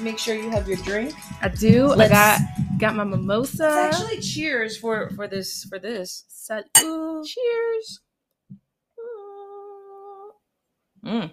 [0.00, 1.14] make sure you have your drink.
[1.42, 1.86] I do.
[1.88, 2.40] Let's- I got
[2.78, 3.90] got my mimosa.
[3.92, 6.24] Actually cheers for for this for this.
[6.30, 7.24] Salud.
[7.26, 8.00] Cheers.
[11.04, 11.32] Mm.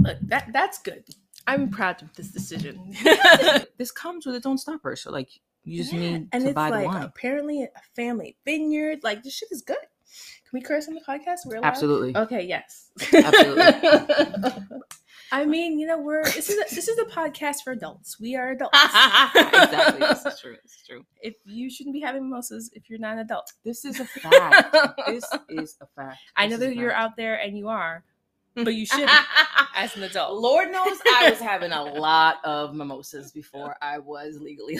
[0.00, 1.04] Look, that that's good.
[1.46, 2.94] I'm proud of this decision.
[3.78, 5.30] this comes with its own stopper, so like
[5.64, 7.02] you just Yeah, need and to it's buy like the wine.
[7.02, 9.00] apparently a family vineyard.
[9.02, 9.76] Like this shit is good.
[9.78, 11.38] Can we curse on the podcast?
[11.46, 11.68] We're allowed?
[11.68, 12.16] Absolutely.
[12.16, 12.42] Okay.
[12.46, 12.90] Yes.
[13.12, 13.64] Absolutely.
[15.32, 18.18] I mean, you know, we're this is a, this is a podcast for adults.
[18.20, 18.76] We are adults.
[19.34, 20.00] exactly.
[20.00, 20.56] This is true.
[20.62, 21.04] This is true.
[21.20, 23.52] If you shouldn't be having mimosas if you're not an adult.
[23.64, 24.76] This is a fact.
[25.06, 26.18] this is a fact.
[26.36, 27.02] I This know that you're fact.
[27.02, 28.04] out there and you are,
[28.54, 29.10] but you shouldn't
[29.74, 30.40] as an adult.
[30.40, 34.78] Lord knows I was having a lot of mimosas before I was legally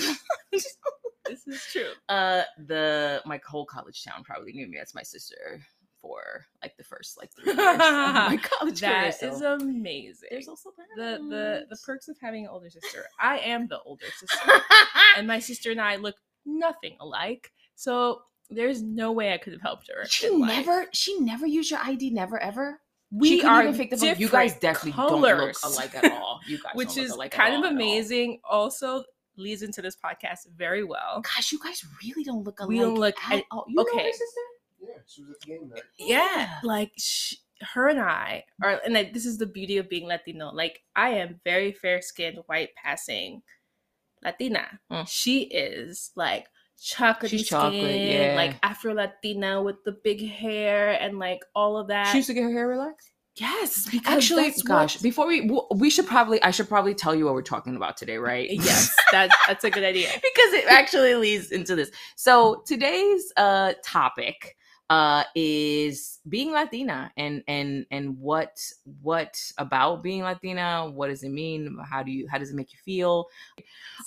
[1.26, 1.88] This is true.
[2.08, 5.60] uh the my whole college town probably knew me as my sister
[6.06, 8.92] for like the first like three years of my college career.
[8.92, 10.28] That is so amazing.
[10.30, 13.04] there's also the the the perks of having an older sister.
[13.20, 14.52] I am the older sister,
[15.16, 17.50] and my sister and I look nothing alike.
[17.74, 20.06] So there's no way I could have helped her.
[20.06, 20.50] she in life.
[20.50, 22.80] never she never used your ID, never ever.
[23.10, 24.16] We are even fake the phone.
[24.18, 26.40] You guys different definitely don't look alike at all.
[26.46, 27.70] You guys which don't is kind of all.
[27.70, 28.40] amazing.
[28.48, 29.04] Also
[29.36, 31.20] leads into this podcast very well.
[31.22, 32.68] Gosh, you guys really don't look alike.
[32.68, 33.64] We don't look at all.
[33.68, 34.10] You know okay.
[34.10, 34.40] sister?
[35.06, 35.82] Yeah, she was at the game night.
[35.98, 37.34] yeah like sh-
[37.74, 41.10] her and i are and like, this is the beauty of being latino like i
[41.10, 43.42] am very fair skinned white passing
[44.22, 45.06] latina Mm.
[45.08, 46.46] she is like
[46.82, 48.34] chocolate She's skin chocolate, yeah.
[48.36, 52.34] like afro latina with the big hair and like all of that She used to
[52.34, 53.10] get her hair relaxed.
[53.36, 57.14] yes because Actually, that's gosh, what- before we we should probably I should probably tell
[57.14, 58.48] you what we're talking about today, right?
[58.50, 61.90] yes that, that's a good idea because it actually leads into this.
[62.16, 64.56] So today's uh topic
[64.90, 68.60] uh is being Latina and and and what
[69.02, 70.88] what about being Latina?
[70.90, 71.78] What does it mean?
[71.88, 73.26] How do you how does it make you feel?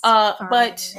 [0.04, 0.96] Uh but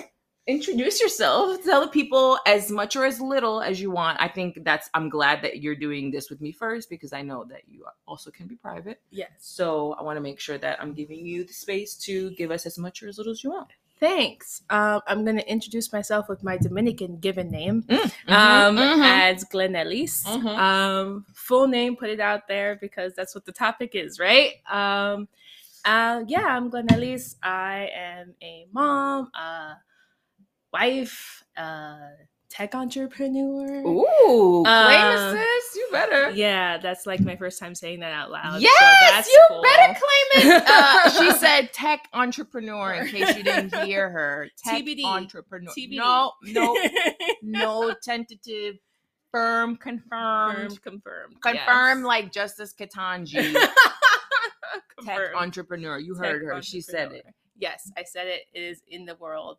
[0.47, 4.59] introduce yourself tell the people as much or as little as you want i think
[4.65, 7.85] that's i'm glad that you're doing this with me first because i know that you
[8.07, 11.45] also can be private yes so i want to make sure that i'm giving you
[11.45, 13.69] the space to give us as much or as little as you want
[14.01, 17.85] thanks um, i'm going to introduce myself with my dominican given name
[18.31, 20.25] Mm-hmm, um, as Glenelys.
[20.25, 20.59] Mhm.
[20.59, 24.53] Um, full name, put it out there because that's what the topic is, right?
[24.71, 25.29] Um,
[25.85, 27.37] uh, yeah, I'm Glenelys.
[27.43, 29.77] I am a mom, a
[30.73, 31.99] wife, a
[32.51, 33.81] tech entrepreneur.
[33.87, 38.31] ooh claim Um, assist you better Yeah, that's like my first time saying that out
[38.31, 38.55] loud.
[38.55, 39.63] so yes that's you cool.
[39.63, 44.83] better claim it uh, she said tech entrepreneur in case you didn't hear her tech
[44.83, 45.05] TBD.
[45.05, 45.97] entrepreneur TBD.
[45.97, 46.77] no no
[47.43, 48.77] no tentative
[49.33, 52.05] firm confirmed confirmed, confirmed, confirm yes.
[52.07, 53.55] like Justice Ketanji,
[55.05, 55.99] tech entrepreneur.
[55.99, 56.61] You Tech heard her.
[56.63, 57.25] She said it.
[57.57, 58.41] Yes, I said it.
[58.53, 59.59] It is in the world.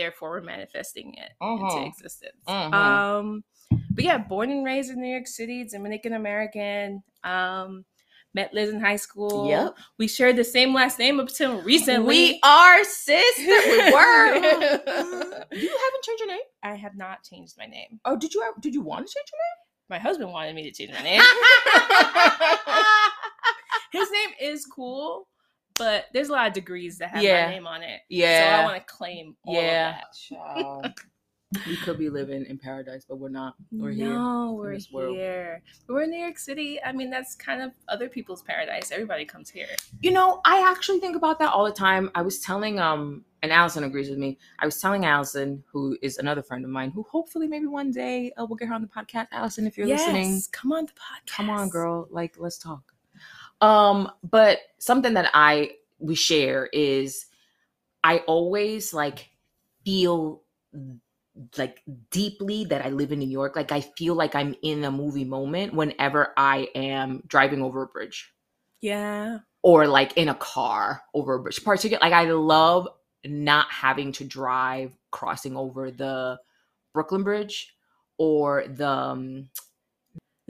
[0.00, 2.42] Therefore, we're manifesting it into existence.
[2.48, 2.72] Mhm.
[2.72, 3.44] Um,
[3.90, 7.02] but yeah, born and raised in New York City, Dominican American.
[7.22, 7.84] Um,
[8.32, 9.46] met Liz in high school.
[9.48, 9.76] Yep.
[9.98, 12.06] We shared the same last name up until recently.
[12.06, 13.44] We are sisters.
[13.46, 13.46] We
[13.92, 14.34] were.
[14.36, 16.40] you haven't changed your name?
[16.62, 18.00] I have not changed my name.
[18.06, 18.42] Oh, did you?
[18.60, 19.58] Did you want to change your name?
[19.90, 21.20] My husband wanted me to change my name?
[23.92, 25.26] His name is cool,
[25.80, 27.46] but there's a lot of degrees that have Yeah.
[27.46, 28.02] my name on it.
[28.08, 28.56] yeah.
[28.56, 29.98] So I want to claim all yeah.
[30.30, 30.94] of that.
[31.66, 33.54] We could be living in paradise, but we're not.
[33.72, 34.08] We're here.
[34.10, 35.16] no, we're this world.
[35.16, 35.62] here.
[35.88, 36.80] We're in New York City.
[36.80, 38.92] I mean, that's kind of other people's paradise.
[38.92, 39.66] Everybody comes here.
[40.00, 42.08] You know, I actually think about that all the time.
[42.14, 44.38] I was telling um and Allison agrees with me.
[44.60, 48.30] I was telling Allison, who is another friend of mine, who hopefully maybe one day
[48.36, 49.26] uh, we'll get her on the podcast.
[49.32, 51.36] Allison, if you're listening, come on the podcast.
[51.36, 52.82] come on, girl, like let's talk.
[53.60, 57.26] Um, but something that I we share is
[58.04, 59.30] I always like
[59.84, 60.42] feel
[61.56, 63.56] like deeply that I live in New York.
[63.56, 67.86] Like I feel like I'm in a movie moment whenever I am driving over a
[67.86, 68.32] bridge
[68.80, 69.40] Yeah.
[69.62, 71.62] or like in a car over a bridge.
[71.64, 72.88] Particularly, like I love
[73.24, 76.38] not having to drive crossing over the
[76.94, 77.74] Brooklyn Bridge
[78.18, 79.48] or the um,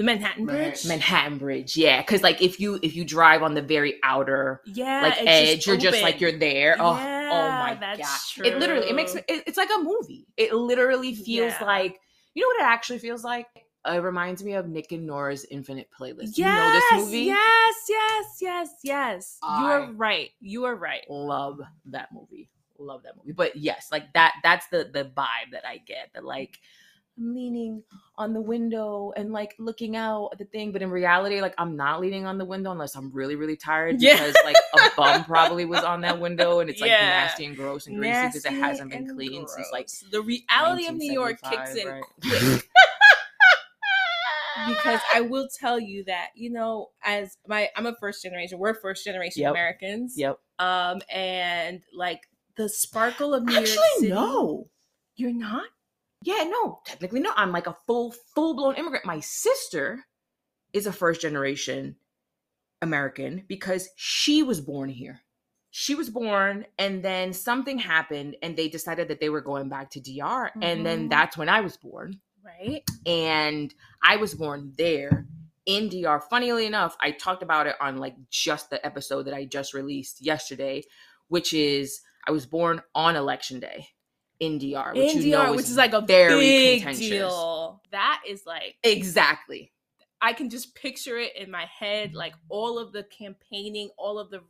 [0.00, 0.70] The Manhattan Manhattan.
[0.70, 0.86] Bridge.
[0.86, 1.76] Manhattan Bridge.
[1.76, 5.02] Yeah, because like if you if you drive on the very outer yeah.
[5.02, 6.76] like it's edge, you're just like you're there.
[6.80, 8.46] Oh, oh my that's gosh!
[8.46, 10.26] It literally it makes it, it's like a movie.
[10.38, 11.66] It literally feels Yeah.
[11.66, 12.00] like
[12.32, 13.46] you know what it actually feels like.
[13.84, 16.32] It reminds me of Nick and Nora's Infinite Playlist.
[16.32, 17.24] Yes, you know this movie?
[17.26, 19.38] yes, yes, yes, yes.
[19.42, 20.30] you are right.
[20.40, 21.02] You are right.
[21.10, 21.60] love
[21.90, 22.48] that movie
[22.78, 26.24] love that movie but yes like that that's the the vibe that i get that
[26.24, 26.58] like
[27.18, 27.82] I'm leaning
[28.16, 30.72] on the window and like looking out at the thing.
[30.72, 34.00] But in reality, like I'm not leaning on the window unless I'm really, really tired
[34.00, 34.12] Yeah.
[34.14, 37.06] because like a bum probably was on that window and it's like Yeah.
[37.08, 40.94] nasty and gross and greasy because it hasn't been cleaned since like the reality of
[40.96, 42.68] New York kicks in 1975, quick.
[44.68, 48.74] because I will tell you that you know, as my I'm a first generation, we're
[48.74, 49.50] first generation Yep.
[49.50, 50.14] Americans.
[50.16, 50.38] Yep.
[50.58, 52.22] Um, and like
[52.56, 54.08] the sparkle of New York Actually, City.
[54.12, 54.68] no.
[55.16, 55.64] you're not.
[56.22, 57.32] Yeah, no, technically no.
[57.36, 59.04] I'm like a full, full blown immigrant.
[59.06, 60.04] My sister
[60.72, 61.96] is a first generation
[62.82, 65.20] American because she was born here.
[65.70, 69.90] She was born, and then something happened, and they decided that they were going back
[69.90, 70.50] to DR.
[70.60, 71.10] And then Mhm.
[71.10, 72.20] that's when I was born.
[72.42, 72.82] Right.
[73.06, 73.72] And
[74.02, 75.26] I was born there
[75.66, 76.20] in DR.
[76.20, 80.20] Funnily enough, I talked about it on like just the episode that I just released
[80.20, 80.82] yesterday,
[81.28, 83.88] which is I was born on election day
[84.40, 87.82] in DR, which In you know which is like a very big deal.
[87.92, 89.72] That is like Exactly.
[90.22, 94.30] I can just picture it in my head, like all of the campaigning, all of
[94.30, 94.40] the.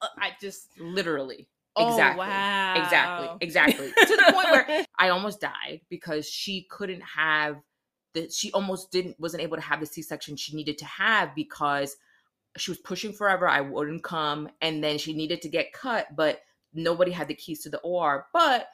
[0.00, 1.48] Uh, I just Literally.
[1.76, 2.26] oh, Exactly.
[2.26, 2.74] wow.
[2.76, 3.28] Exactly.
[3.40, 3.86] Exactly.
[4.06, 7.56] to the point where I almost died because she couldn't have
[8.14, 11.96] the she almost didn't wasn't able to have the C-section she needed to have because
[12.56, 13.48] she was pushing forever.
[13.48, 14.48] I wouldn't come.
[14.60, 16.40] And then she needed to get cut, but
[16.74, 18.26] nobody had the keys to the OR.
[18.32, 18.68] But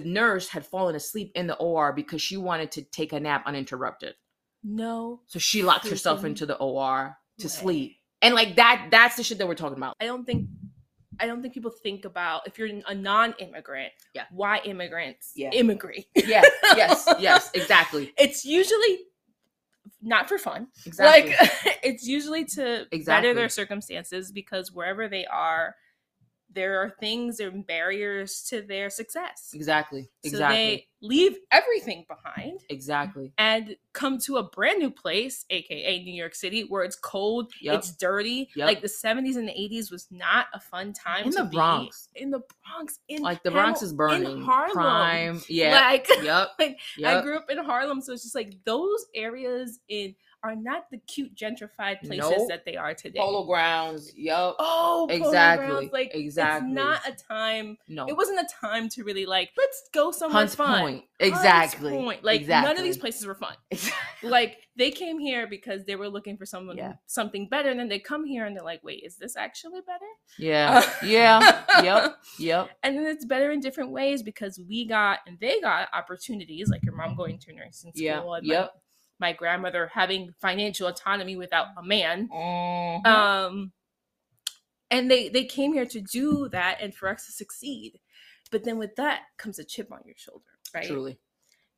[0.00, 3.44] the nurse had fallen asleep in the OR because she wanted to take a nap
[3.46, 4.14] uninterrupted.
[4.62, 7.48] no, So she locked herself into the OR to way.
[7.48, 7.96] sleep.
[8.22, 9.94] And like that, that's the shit that we're talking about.
[10.00, 10.48] I don't think.
[11.20, 13.92] I don't think people think about if you're a non-immigrant.
[14.14, 14.24] Yeah.
[14.32, 15.50] Why immigrants Yeah.
[15.52, 16.06] immigrate?
[16.16, 16.42] Yeah,
[16.76, 18.12] yes, yes, exactly.
[18.18, 18.98] It's usually
[20.02, 20.68] not for fun.
[20.86, 21.30] Exactly.
[21.30, 23.04] Like it's usually to Exactly.
[23.04, 25.76] better their circumstances because wherever they are,
[26.50, 29.50] there are things and barriers to their success.
[29.54, 30.02] exactly.
[30.02, 30.56] So Exactly.
[30.56, 33.32] they leave everything behind exactly.
[33.38, 37.74] and come to a brand new place, aka New York City, where it's cold, Yep.
[37.78, 38.48] it's dirty.
[38.54, 38.66] Yep.
[38.66, 42.08] Like the 70s and the 80s was not a fun time In the be Bronx.
[42.14, 43.00] in the Bronx.
[43.08, 44.30] In Like the Bronx is burning.
[44.30, 44.72] in Harlem.
[44.74, 45.42] Prime.
[45.48, 45.72] Yeah.
[45.80, 46.48] Like yep.
[46.58, 47.16] like, Yep.
[47.16, 50.14] I grew up in Harlem, so it's just like those areas in
[50.44, 52.48] are not the cute gentrified places Nope.
[52.48, 53.18] that they are today.
[53.18, 54.12] Polo grounds.
[54.16, 54.54] Yep.
[54.58, 56.68] Oh, Exactly, Grounds, Like exactly.
[56.68, 57.78] it's not a time.
[57.88, 58.06] No.
[58.06, 60.80] It wasn't a time to really like let's go somewhere Hunts fun.
[60.80, 61.04] Point.
[61.20, 61.90] Hunts Exactly.
[61.92, 62.22] Point.
[62.22, 63.54] Like none of these places were fun.
[64.22, 66.94] Like they came here because they were looking for someone Yeah.
[67.06, 70.06] something better, and then they come here and they're like, "Wait, is this actually better?"
[70.38, 70.82] yeah.
[70.82, 71.62] Uh, yeah.
[71.82, 72.16] Yep.
[72.38, 72.70] Yep.
[72.82, 76.82] And then it's better in different ways because we got and they got opportunities, like
[76.84, 78.22] your mom going to nursing school Yeah.
[78.36, 78.64] and Yep.
[78.74, 78.80] my,
[79.18, 82.28] my grandmother having financial autonomy without a man.
[82.28, 83.06] Mhm.
[83.06, 83.72] Um,
[84.90, 88.00] and they they came here to do that and for us to succeed.
[88.50, 90.44] But then with that comes a chip on your shoulder,
[90.74, 90.86] right?
[90.86, 91.18] Truly.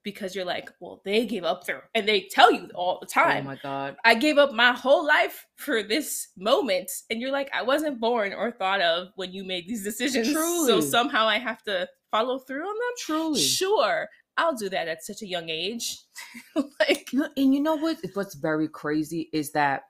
[0.02, 3.44] Because you're like, well, they gave up their and they tell you all the time.
[3.44, 3.96] Oh my God.
[4.04, 6.90] I gave up my whole life for this moment.
[7.10, 10.30] And you're like, I wasn't born or thought of when you made these decisions.
[10.30, 10.68] Truly.
[10.68, 12.94] So somehow I have to follow through on them.
[12.98, 13.40] Truly.
[13.40, 15.98] Sure, I'll do that at such a young age.
[16.80, 17.98] like, and you know what?
[18.14, 19.82] What's very crazy is that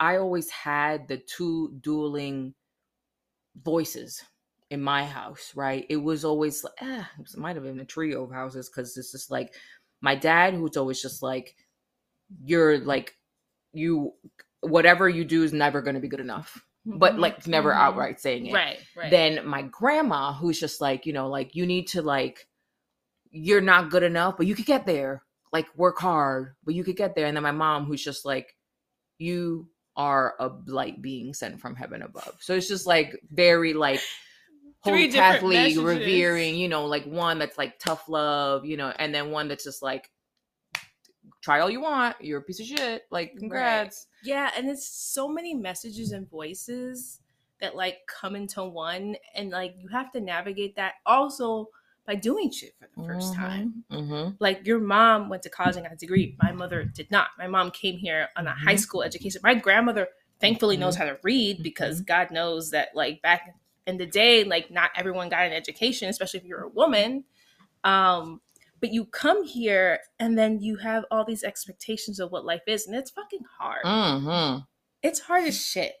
[0.00, 2.54] I always had the two dueling
[3.62, 4.22] voices
[4.70, 5.86] in my house, right?
[5.88, 9.12] It was always like, eh, it might have been a trio of houses because it's
[9.12, 9.54] just like
[10.00, 11.56] my dad, who's always just like,
[12.44, 13.16] you're like,
[13.72, 14.14] you,
[14.60, 17.76] whatever you do is never going to be good enough, but like never Mhm.
[17.78, 19.10] outright saying it Right, right.
[19.10, 22.47] then my grandma who's just like you know like you need to like
[23.30, 26.96] you're not good enough but you could get there like work hard but you could
[26.96, 27.26] get there.
[27.26, 28.54] And then my mom who's just like
[29.18, 32.36] you are a light being sent from heaven above.
[32.40, 34.00] So it's just like very like
[34.80, 39.32] holy Catholic revering you know like one that's like tough love you know and then
[39.32, 40.08] one that's just like
[41.40, 44.06] try all you want you're a piece of shit like congrats.
[44.24, 47.20] Yeah, and it's so many messages and voices
[47.60, 50.94] that like come into one, and like you have to navigate that.
[51.06, 51.68] Also
[52.08, 53.84] by doing shit for the 1st time.
[53.92, 54.30] mm-hmm.
[54.40, 56.34] Like your mom went to college and got a degree.
[56.42, 57.28] My mother did not.
[57.38, 58.80] My mom came here on a high Mhm.
[58.80, 59.42] school education.
[59.44, 60.08] My grandmother
[60.40, 61.06] thankfully knows Mm-hmm.
[61.06, 63.54] how to read because God knows that like back
[63.86, 67.24] in the day, like not everyone got an education, especially if you're a woman.
[67.84, 68.40] Um,
[68.80, 72.86] but you come here and then you have all these expectations of what life is,
[72.86, 73.84] and it's fucking hard.
[73.84, 74.60] Mm-hmm.
[75.02, 75.94] It's hard as shit.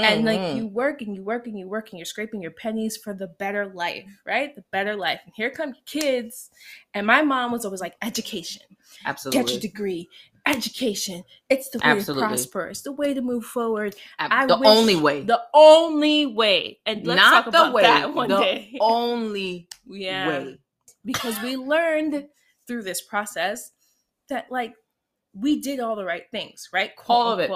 [0.00, 0.56] And like Mhm.
[0.56, 3.28] you work and you work and you work and you're scraping your pennies for the
[3.28, 4.54] better life, right?
[4.54, 5.20] The better life.
[5.24, 6.50] And here come kids.
[6.94, 8.62] And my mom was always like, education,
[9.04, 10.08] absolutely get your degree,
[10.46, 11.24] education.
[11.50, 12.22] It's the way Absolutely.
[12.22, 12.68] to prosper.
[12.68, 13.96] It's the way to move forward.
[14.18, 16.78] I the only way The only way.
[16.86, 18.78] And let's not talk the about way that one the day.
[18.80, 20.26] only yeah.
[20.28, 20.58] way
[21.04, 22.28] Because we learned
[22.66, 23.72] through this process
[24.28, 24.74] that like
[25.34, 26.92] we did all the right things, right?
[27.08, 27.50] All of it.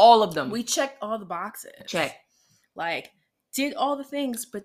[0.00, 0.50] All of them.
[0.50, 1.72] We checked all the boxes.
[1.86, 2.16] check.
[2.74, 3.10] Like
[3.54, 4.64] did all the things, but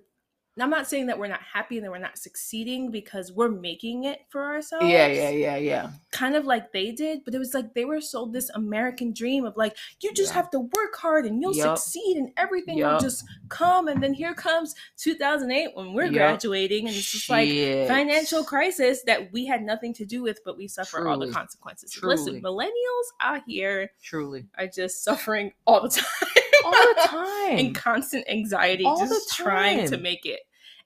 [0.63, 4.05] I'm not saying that we're not happy and that we're not succeeding because we're making
[4.05, 4.85] it for ourselves.
[4.87, 5.89] Yeah, yeah, yeah, yeah.
[6.11, 9.43] Kind of like they did, but it was like they were sold this American dream
[9.45, 10.35] of like you just Yeah.
[10.35, 11.77] have to work hard and you'll Yup.
[11.77, 13.89] succeed and everything will just come.
[13.89, 16.13] And then here comes 2008 when we're Yup.
[16.13, 17.87] graduating, and it's just like Shit.
[17.87, 21.91] financial crisis that we had nothing to do with, but we suffer all the consequences.
[21.91, 22.15] Truly.
[22.15, 24.45] Listen, millennials out here Truly.
[24.57, 26.34] are just suffering all the time.
[26.65, 27.57] All the time.
[27.57, 30.39] in constant anxiety, All just the trying to make it.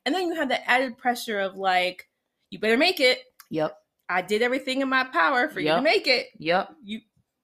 [0.06, 2.08] And then you have the added pressure of like,
[2.50, 3.20] you better make it.
[3.50, 3.76] yep.
[4.12, 6.28] I did everything in my power for you to make it.
[6.40, 6.70] Yep.
[6.84, 7.02] You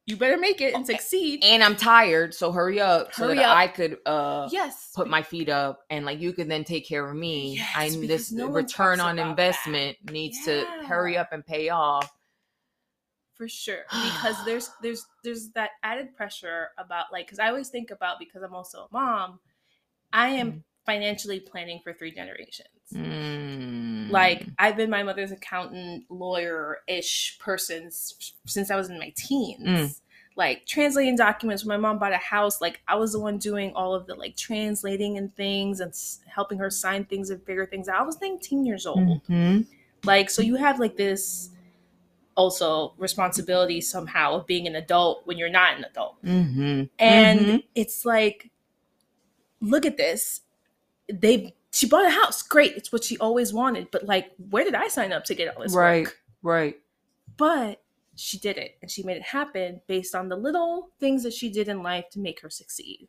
[0.07, 0.93] you better make it and Okay.
[0.93, 1.43] succeed.
[1.43, 3.57] And I'm tired, so hurry up so Hurry that up.
[3.57, 4.91] I could uh yes.
[4.95, 7.55] put my feet up and like you can then take care of me.
[7.57, 11.69] Yes, I because this no return on about investment needs to hurry up and pay
[11.69, 12.11] off.
[13.35, 17.91] For sure because there's there's there's that added pressure about like because i always think
[17.91, 19.39] about because i'm also a mom
[20.13, 20.63] i am Mm.
[20.85, 24.09] financially planning for three generations Mm.
[24.11, 29.59] like i've been my mother's accountant lawyer-ish person s- since i was in my teens
[29.67, 30.01] Mm.
[30.35, 33.73] like translating documents when my mom bought a house like i was the one doing
[33.73, 37.65] all of the like translating and things and s- helping her sign things and figure
[37.65, 39.65] things out i was 19 years old Mhm.
[40.05, 41.49] like so you have like this
[42.35, 46.89] also responsibility somehow of being an adult when you're not an adult Mhm.
[46.99, 47.63] and Mhm.
[47.75, 48.51] it's like
[49.61, 50.41] look at this
[51.07, 54.75] they she bought a house great it's what she always wanted but like where did
[54.75, 56.05] i sign up to get all this Right.
[56.05, 56.81] work Right.
[57.37, 57.81] but
[58.15, 61.49] she did it and she made it happen based on the little things that she
[61.49, 63.07] did in life to make her succeed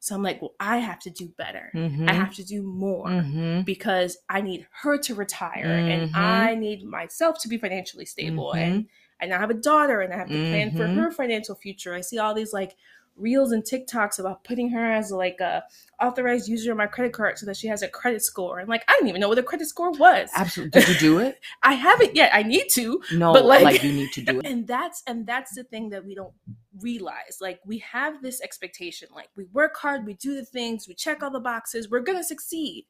[0.00, 2.08] so i'm like well i have to do better Mhm.
[2.08, 3.64] i have to do more Mhm.
[3.64, 6.10] because I need her to retire and Mhm.
[6.14, 8.88] I need myself to be financially stable and
[9.20, 10.94] and I have a daughter and I have to plan for Mhm.
[10.94, 11.94] her financial future.
[11.94, 12.76] I see all these like
[13.16, 15.64] reels and TikToks about putting her as like a
[16.00, 18.58] authorized user of my credit card so that she has a credit score.
[18.58, 20.28] And like I didn't even know what a credit score was.
[20.34, 20.80] Absolutely.
[20.80, 21.40] Did you do it?
[21.62, 22.30] I haven't yet.
[22.34, 23.00] I need to.
[23.12, 24.46] No, But, like- like, you need to do it.
[24.46, 26.34] And that's and that's the thing that we don't
[26.80, 27.38] realize.
[27.40, 31.22] Like we have this expectation like we work hard, we do the things, we check
[31.22, 32.86] all the boxes, we're going to succeed.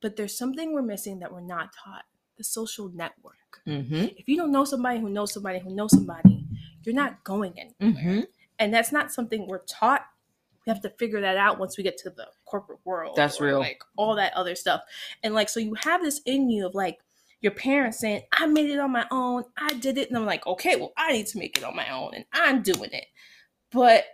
[0.00, 2.04] But there's something we're missing that we're not taught.
[2.36, 3.60] The social network.
[3.66, 4.06] Mm-hmm.
[4.16, 6.44] If you don't know somebody who knows somebody who knows somebody,
[6.82, 7.94] you're not going anywhere.
[8.02, 8.20] Mm-hmm.
[8.58, 10.02] And that's not something we're taught.
[10.66, 13.16] We have to figure that out once we get to the corporate world.
[13.16, 13.58] That's real.
[13.58, 14.82] Like all that other stuff.
[15.22, 16.98] And like so you have this in you of like
[17.40, 19.44] your parents saying, I made it on my own.
[19.58, 20.08] I did it.
[20.08, 22.62] And I'm like, okay, well, I need to make it on my own and I'm
[22.62, 23.06] doing it.
[23.70, 24.04] But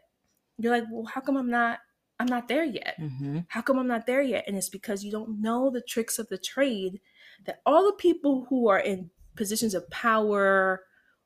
[0.58, 1.78] you're like, well, how come I'm not
[2.18, 2.96] I'm not there yet?
[3.00, 3.40] Mm-hmm.
[3.48, 4.44] How come I'm not there yet?
[4.46, 7.00] And it's because you don't know the tricks of the trade
[7.46, 10.82] that all the people who are in positions of power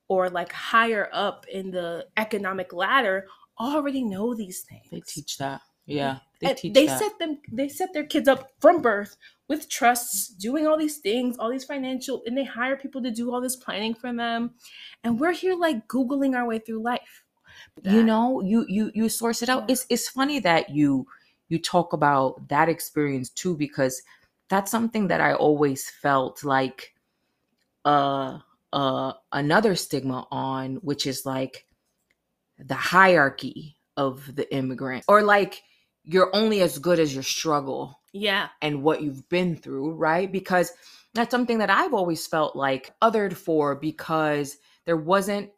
[0.08, 3.26] or like higher up in the economic ladder
[3.58, 4.88] already know these things.
[4.90, 5.62] They teach that.
[5.86, 6.18] Yeah.
[6.40, 6.98] They And teach they that.
[6.98, 9.16] set them they set their kids up from birth
[9.48, 13.32] with trusts, doing all these things, all these financial and they hire people to do
[13.32, 14.54] all this planning for them.
[15.04, 17.22] And we're here like googling our way through life.
[17.82, 19.72] you know you you you source it out Yeah.
[19.72, 21.06] it's it's funny that you
[21.48, 24.02] you talk about that experience too because
[24.48, 26.94] that's something that i always felt like
[27.84, 28.38] uh
[28.74, 31.64] uh another stigma on which is like
[32.58, 35.62] the hierarchy of the immigrant or like
[36.04, 38.48] you're only as good as your struggle Yeah.
[38.60, 40.30] and what you've been through, right?
[40.30, 40.70] Because
[41.14, 45.50] that's something that I've always felt like othered for because there wasn't,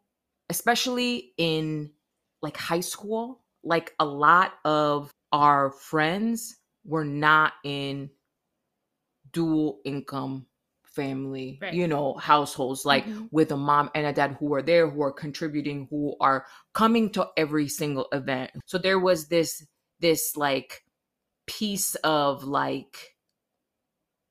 [0.48, 1.90] especially in
[2.42, 8.10] like high school, like a lot of our friends were not in
[9.32, 10.46] dual income
[10.96, 11.74] family, Right.
[11.74, 13.28] you know, households, like Mhm.
[13.30, 17.10] with a mom and a dad who are there, who are contributing, who are coming
[17.12, 18.50] to every single event.
[18.66, 19.66] So there was this,
[20.00, 20.84] this like
[21.46, 23.16] piece of like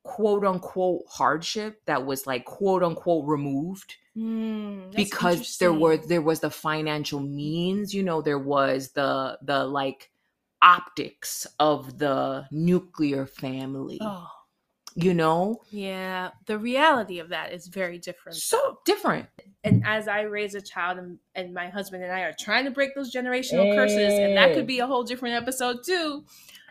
[0.04, 6.40] quote unquote hardship that was like quote unquote removed Mm, because there were there was
[6.40, 10.10] the financial means you know there was the the like
[10.62, 14.28] optics of the nuclear family Oh,
[14.96, 16.32] you know yeah.
[16.46, 18.38] The reality of that is very different.
[18.38, 18.80] so though.
[18.86, 19.28] different
[19.64, 22.72] and as I raise a child and, and my husband and I are trying to
[22.72, 26.24] break those generational curses, and that could be a whole different episode too.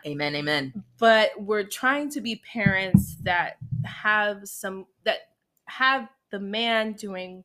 [0.05, 5.19] amen amen But we're trying to be parents that have some that
[5.65, 7.43] have the man doing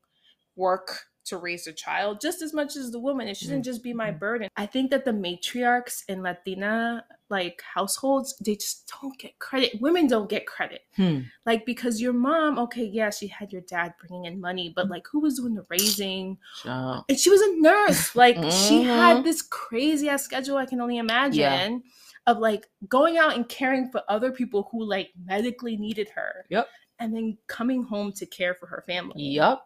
[0.57, 3.27] work to raise a child just as much as the woman.
[3.29, 4.19] It shouldn't just be my Mhm.
[4.19, 4.49] burden.
[4.57, 9.81] I think that the matriarchs in Latina like households, they just don't get credit.
[9.81, 10.83] Women don't get credit.
[10.97, 11.21] Hmm.
[11.47, 15.07] Like because your mom, okay, yeah, she had your dad bringing in money, but like
[15.11, 16.39] who was doing the raising?
[16.65, 18.15] And she was a nurse.
[18.17, 18.85] Like she Mhm.
[18.85, 21.85] had this crazy ass schedule I can only imagine
[22.27, 26.47] of like going out and caring for other people who like medically needed her.
[26.51, 26.69] Yep.
[26.99, 29.23] And then coming home to care for her family.
[29.23, 29.61] Yep.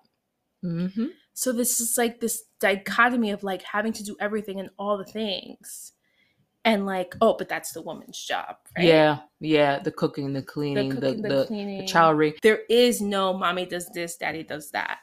[0.64, 1.06] Mm-hmm.
[1.34, 5.04] So this is like this dichotomy of like having to do everything and all the
[5.04, 5.92] things.
[6.64, 8.86] And like, oh, but that's the woman's job, right?
[8.86, 9.80] Yeah, yeah.
[9.80, 11.86] The cooking, the The cleaning, the cooking, the, the, the, cleaning.
[11.86, 12.38] child raising.
[12.42, 15.00] There is no mommy does this, daddy does that.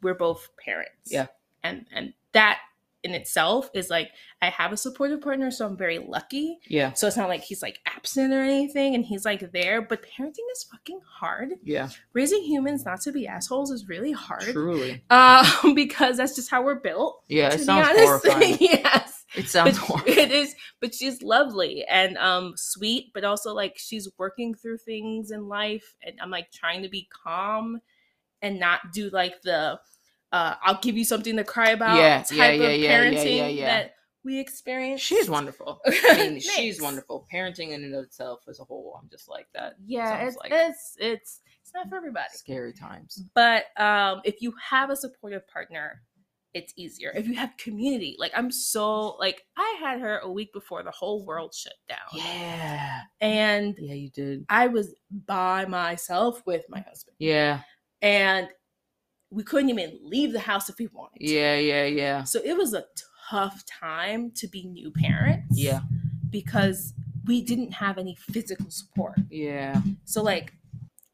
[0.00, 1.12] We're both parents.
[1.12, 1.26] Yeah.
[1.62, 2.60] And and that
[3.04, 4.10] in itself is like
[4.42, 6.58] I have a supportive partner, so I'm very lucky.
[6.68, 10.02] Yeah, So it's not like he's like absent or anything and he's like there, but
[10.02, 11.50] parenting is fucking hard.
[11.62, 11.90] yeah.
[12.14, 14.42] Raising humans not to be assholes is really hard.
[14.42, 15.02] Truly.
[15.10, 17.22] Um, because that's just how we're built.
[17.28, 18.04] Yeah, to it be sounds honest.
[18.26, 18.56] horrifying.
[18.60, 19.24] yes.
[19.36, 20.18] It sounds But horrifying.
[20.18, 25.30] it is, but she's lovely and um sweet, but also like she's working through things
[25.30, 27.80] in life, and I'm like trying to be calm
[28.42, 29.78] and not do like the
[30.34, 33.94] uh I'll give you something to cry about Yeah, type yeah, yeah, of parenting that
[34.24, 35.00] we experience.
[35.00, 35.80] She's wonderful.
[35.86, 37.26] I mean, she's wonderful.
[37.32, 39.74] Parenting in and of itself as a whole, I'm just like that.
[39.86, 42.26] Yeah, it's like it's it's it's not for everybody.
[42.32, 43.22] scary times.
[43.34, 46.02] But um, if you have a supportive partner,
[46.54, 47.12] it's easier.
[47.14, 50.90] If you have community, like I'm so like I had her a week before the
[50.90, 54.46] whole world shut down, Yeah, and yeah, you did.
[54.48, 54.94] I was
[55.26, 57.60] by myself with my husband, Yeah,
[58.02, 58.48] and
[59.30, 61.18] we couldn't even leave the house if we wanted.
[61.20, 61.26] to.
[61.26, 62.84] yeah, yeah, yeah, So it was a
[63.30, 65.58] tough time to be new parents.
[65.58, 65.80] yeah,
[66.30, 66.94] because
[67.26, 69.18] we didn't have any physical support.
[69.30, 69.80] yeah.
[70.04, 70.52] So like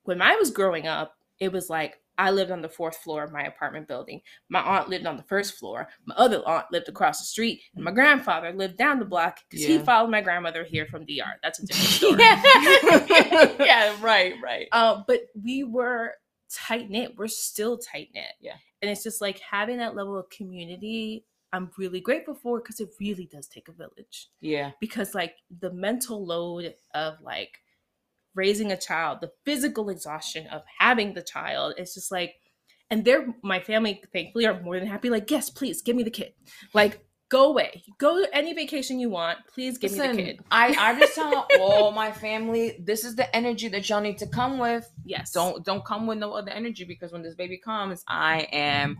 [0.04, 3.32] when I was growing up, it was like I lived on the fourth floor of
[3.32, 4.20] my apartment building.
[4.50, 5.88] My aunt lived on the first floor.
[6.04, 9.64] My other aunt lived across the street, and my grandfather lived down the block because
[9.64, 11.38] he followed my grandmother here from DR.
[11.42, 12.20] That's a different story.
[12.20, 14.68] yeah, yeah, right, right.
[14.72, 16.12] Um, but we were
[16.52, 17.14] tight knit.
[17.16, 18.32] We're still tight knit.
[18.40, 18.56] Yeah.
[18.82, 21.24] And it's just like having that level of community.
[21.52, 24.28] I'm really grateful for because it really does take a village.
[24.40, 27.58] Yeah, because like the mental load of like
[28.34, 32.34] raising a child the physical exhaustion of having the child it's just like
[32.90, 36.10] and they're my family thankfully are more than happy like yes please give me the
[36.10, 36.32] kid
[36.72, 40.98] like go away go any vacation you want please give me the kid I I
[41.00, 44.90] just tell all my family this is the energy that y'all need to come with.
[45.04, 48.98] yes Don't don't come with no other energy because when this baby comes, I am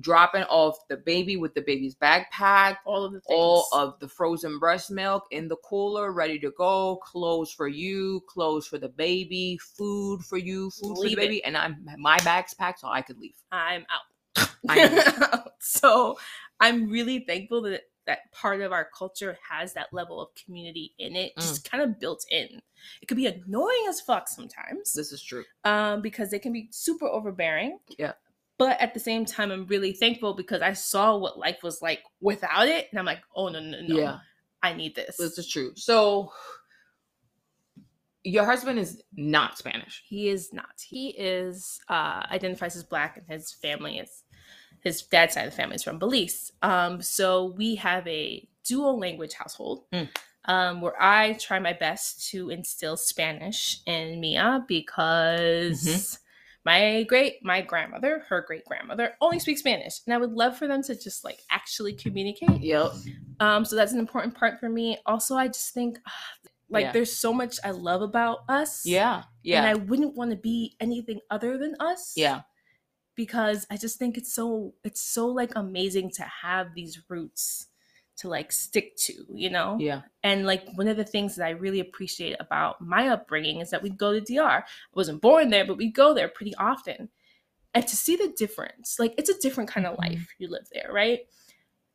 [0.00, 4.08] dropping off the baby with the baby's backpack, all of the things all of the
[4.08, 6.96] frozen breast milk in the cooler, ready to go.
[6.96, 11.44] Clothes for you, clothes for the baby, food for you, food Leave for the baby,
[11.44, 13.34] and I'm my bag's packed so I could leave.
[13.50, 15.52] i'm out I'm out.
[15.60, 16.18] so
[16.60, 21.16] i'm really thankful that that part of our culture has that level of community in
[21.16, 21.40] it Mm.
[21.42, 22.60] just kind of built in
[23.02, 25.44] it could be annoying as fuck sometimes This is true.
[25.64, 27.78] um, because they can be super overbearing.
[27.98, 28.12] Yeah.
[28.58, 32.02] But at the same time, I'm really thankful because I saw what life was like
[32.20, 34.18] without it, and I'm like, oh no, no, no, Yeah.
[34.62, 35.16] I need this.
[35.16, 35.72] This is true.
[35.74, 36.32] So
[38.22, 40.02] your husband is not Spanish.
[40.08, 40.80] He is not.
[40.88, 44.24] He is uh, identifies as black, and his family is
[44.86, 46.52] his dad's side of the family is from Belize.
[46.62, 49.84] Um, so we have a dual language household.
[49.92, 50.08] Mm.
[50.48, 56.16] Um, where I try my best to instill Spanish in Mia because Mm-hmm.
[56.64, 60.68] my great my grandmother, her great grandmother, only speaks Spanish, and I would love for
[60.68, 62.60] them to just like actually communicate.
[62.62, 62.92] Yep.
[63.40, 64.98] Um, so that's an important part for me.
[65.04, 66.12] Also, I just think ah,
[66.70, 66.92] like Yeah.
[66.92, 68.86] there's so much I love about us.
[68.86, 69.24] Yeah.
[69.42, 69.58] Yeah.
[69.58, 72.12] And I wouldn't want to be anything other than us.
[72.16, 72.42] yeah.
[73.16, 77.66] Because I just think it's so it's so like amazing to have these roots
[78.18, 79.76] to like stick to, you know?
[79.80, 80.02] Yeah.
[80.22, 83.82] And like one of the things that I really appreciate about my upbringing is that
[83.82, 84.60] we'd go to DR.
[84.60, 87.10] I wasn't born there, but we'd go there pretty often.
[87.74, 89.98] And to see the difference, like it's a different kind of Mhm.
[89.98, 91.20] life you live there, right?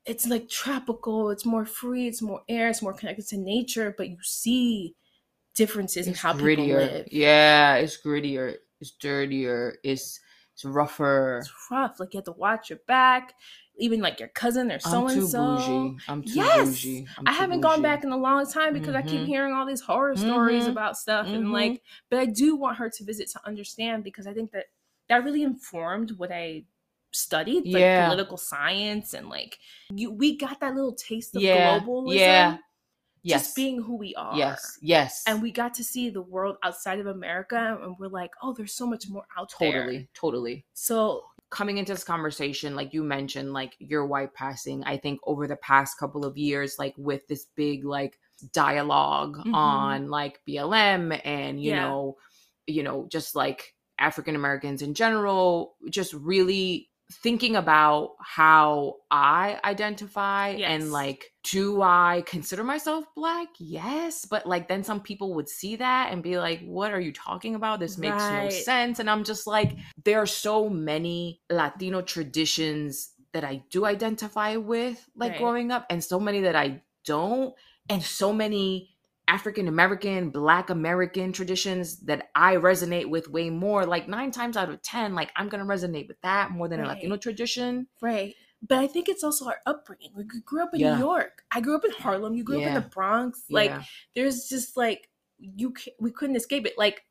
[0.05, 4.09] It's like tropical, it's more free, it's more air, it's more connected to nature, but
[4.09, 4.95] you see
[5.55, 6.69] differences in It's how people grittier.
[6.69, 7.07] live.
[7.11, 8.57] Yeah, it's grittier.
[8.79, 9.77] It's dirtier.
[9.83, 10.19] It's
[10.53, 11.49] it's rougher.
[11.49, 11.99] It's rough.
[11.99, 13.33] Like you have to watch your back,
[13.77, 15.95] even like your cousin or so and so.
[15.95, 15.97] bougie.
[16.07, 16.47] I'm too Yes!
[16.49, 17.07] bougie.
[17.17, 19.25] I'm I haven't gone back in a long time because I keep Mhm.
[19.25, 20.67] hearing all these horror stories Mhm.
[20.67, 21.51] about stuff and Mhm.
[21.51, 24.67] like but I do want her to visit to understand because I think that
[25.07, 26.65] that really informed what I
[27.11, 27.93] studied like Yeah.
[27.93, 29.59] political science and like
[29.89, 32.57] you we got that little taste of Yeah, globalism yeah.
[33.23, 33.41] Yes.
[33.43, 34.77] just being who we are Yes.
[34.81, 35.23] Yes.
[35.27, 38.73] and we got to see the world outside of America and we're like oh there's
[38.73, 40.09] so much more out there totally.
[40.13, 40.65] Totally.
[40.73, 45.47] so coming into this conversation, like you mentioned, like your white passing, I think over
[45.47, 48.17] the past couple of years, like with this big like
[48.53, 49.53] dialog Mhm.
[49.53, 51.81] on like BLM and you Yeah.
[51.81, 52.17] know,
[52.67, 60.51] you know, just like African Americans in general, just really thinking about how I identify
[60.51, 60.81] Yes.
[60.81, 63.49] and like, do I consider myself black?
[63.59, 64.25] Yes.
[64.25, 67.55] But like, then some people would see that and be like, what are you talking
[67.55, 67.79] about?
[67.79, 68.99] This makes no sense.
[68.99, 75.09] And I'm just like, there are so many Latino traditions that I do identify with,
[75.15, 75.39] like Right.
[75.39, 77.53] growing up, and so many that I don't,
[77.89, 78.90] and so many
[79.31, 83.85] African American, Black American traditions that I resonate with way more.
[83.85, 86.81] Like nine times out of 10, like I'm going to resonate with that more than
[86.81, 87.87] a Latino tradition.
[88.01, 88.35] Right.
[88.61, 90.11] But I think it's also our upbringing.
[90.15, 90.95] We grew up in Yeah.
[90.95, 91.43] New York.
[91.49, 92.35] I grew up in Harlem.
[92.35, 93.43] You grew up in the Bronx.
[93.49, 93.83] Like, Yeah.
[94.15, 95.07] there's just like
[95.39, 96.77] you we couldn't escape it.
[96.77, 97.01] Like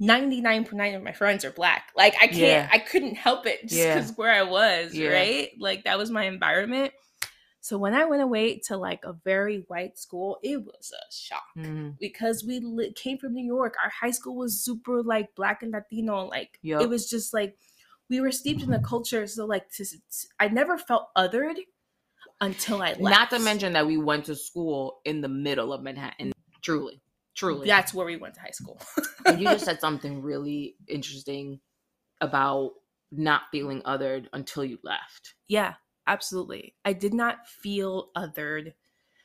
[0.00, 1.90] 99.9 of my friends are black.
[1.96, 2.68] Like I can't Yeah.
[2.72, 3.94] I couldn't help it just Yeah.
[3.94, 5.10] because where I was, Yeah.
[5.10, 5.50] right?
[5.58, 6.92] Like that was my environment.
[7.64, 11.44] So when I went away to like a very white school, it was a shock
[11.56, 11.96] Mhm.
[12.00, 13.76] because we li- came from New York.
[13.82, 16.26] Our high school was super like black and Latino.
[16.26, 16.82] Like Yup.
[16.82, 17.56] it was just like
[18.10, 19.26] we were steeped in the culture.
[19.28, 19.96] So like to, to-
[20.40, 21.54] I never felt othered
[22.40, 23.00] until I left.
[23.00, 26.32] Not to mention that we went to school in the middle of Manhattan.
[26.62, 27.00] Truly.
[27.34, 27.66] Truly.
[27.66, 28.78] that's where we went to high school.
[29.24, 31.60] and you just said something really interesting
[32.20, 32.72] about
[33.10, 35.34] not feeling othered until you left.
[35.48, 35.74] Yeah,
[36.06, 36.74] absolutely.
[36.84, 38.72] I did not feel othered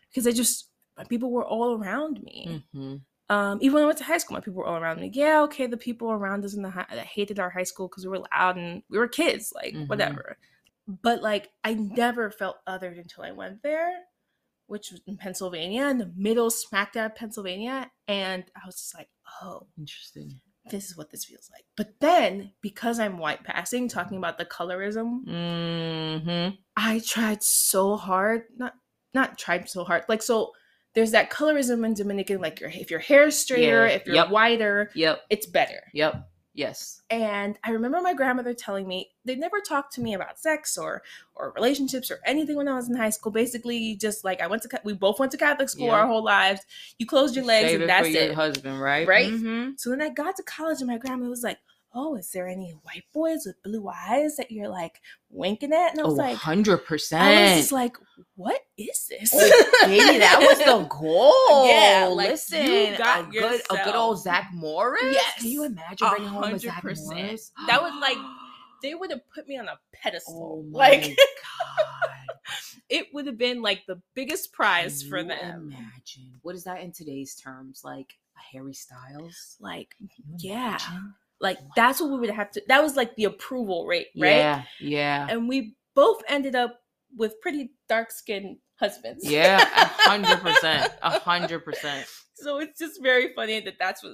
[0.10, 2.64] because I just my people were all around me.
[2.76, 2.96] Mm-hmm.
[3.30, 5.12] Um, even when I went to high school, my people were all around me.
[5.14, 8.06] Yeah, okay, the people around us in the high, that hated our high school because
[8.06, 9.90] we were loud and we were kids, like Mhm.
[9.90, 10.38] whatever.
[10.88, 13.92] But like, I never felt othered until I went there,
[14.68, 19.10] which was in Pennsylvania, in the middle smack dab Pennsylvania, and I was just like,
[19.42, 20.40] oh, Interesting.
[20.72, 21.66] this is what this feels like.
[21.76, 26.56] But then, because I'm white passing, talking about the colorism, Mm-hmm.
[26.88, 28.74] I tried so hard, not
[29.14, 30.04] not tried so hard.
[30.08, 30.54] Like so
[30.96, 33.94] there's that colorism in Dominican, like your if your hair is straighter, Yeah.
[33.96, 34.30] if you're Yep.
[34.30, 35.22] whiter, Yep.
[35.30, 35.82] it's better.
[35.94, 36.14] Yep.
[36.54, 37.02] Yes.
[37.12, 41.04] And I remember my grandmother telling me they never talked to me about sex or
[41.36, 43.32] or relationships or anything when I was in high school.
[43.32, 45.94] Basically, just like I went to we both went to Catholic school Yeah.
[46.00, 46.62] our whole lives.
[46.98, 48.34] You closed your legs Save and it that's it.
[48.34, 49.08] husband, right?
[49.08, 49.32] Right?
[49.32, 49.72] Mm-hmm.
[49.78, 51.60] So then I got to college and my grandma was like,
[51.98, 56.00] "Oh, is there any white boys with blue eyes that you're like winking at?" And
[56.00, 57.18] I oh, was Oh, like, 100%.
[57.20, 57.98] I was just like,
[58.36, 61.68] "What is this?" Oh, baby, that was the goal.
[61.68, 65.02] Yeah, like, listen, you got a good, a good old Zach Morris.
[65.04, 66.84] Yes, can you imagine bringing home a Zach.
[66.84, 67.52] Morris?
[67.68, 68.18] That was like
[68.84, 70.66] they would have put me on a oh pedestal.
[70.72, 72.38] my like god!
[72.90, 75.74] it would have been like the biggest prize Can for them.
[75.74, 77.82] Imagine what is that in today's terms?
[77.84, 79.58] Like a Harry Styles?
[79.60, 79.96] Like,
[80.38, 80.78] Yeah.
[80.78, 81.14] imagine?
[81.40, 82.62] Like that's what we would have to.
[82.68, 84.38] That was like the approval rate, right?
[84.38, 86.80] Yeah, yeah, And we both ended up
[87.16, 89.30] with pretty dark skinned husbands.
[89.30, 89.62] yeah.
[89.62, 92.08] A hundred percent, a hundred percent.
[92.36, 94.14] So it's just very funny that that's what